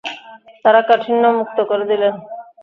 [0.63, 2.13] তাকে কাঠিন্য মুক্ত করে দিলেন।